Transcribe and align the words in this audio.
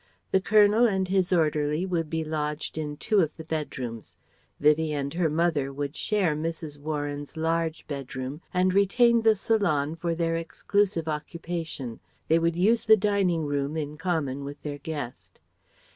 The 0.31 0.41
Colonel 0.41 0.87
and 0.87 1.07
his 1.07 1.31
orderly 1.31 1.85
would 1.85 2.09
be 2.09 2.23
lodged 2.23 2.75
in 2.75 2.97
two 2.97 3.19
of 3.19 3.37
the 3.37 3.43
bedrooms. 3.43 4.17
Vivie 4.59 4.93
and 4.93 5.13
her 5.13 5.29
mother 5.29 5.71
would 5.71 5.95
share 5.95 6.35
Mrs. 6.35 6.79
Warren's 6.79 7.37
large 7.37 7.85
bedroom 7.85 8.41
and 8.51 8.73
retain 8.73 9.21
the 9.21 9.35
salon 9.35 9.95
for 9.95 10.15
their 10.15 10.37
exclusive 10.37 11.07
occupation. 11.07 11.99
They 12.29 12.39
would 12.39 12.55
use 12.55 12.85
the 12.85 12.97
dining 12.97 13.43
room 13.45 13.77
in 13.77 13.95
common 13.95 14.43
with 14.43 14.59
their 14.63 14.79
guest. 14.79 15.39